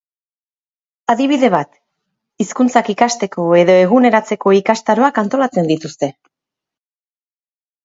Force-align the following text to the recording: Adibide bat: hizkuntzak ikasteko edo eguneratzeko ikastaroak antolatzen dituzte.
Adibide 1.13 1.49
bat: 1.55 1.75
hizkuntzak 2.45 2.89
ikasteko 2.95 3.45
edo 3.61 3.77
eguneratzeko 3.83 4.55
ikastaroak 4.63 5.23
antolatzen 5.25 5.71
dituzte. 5.75 6.13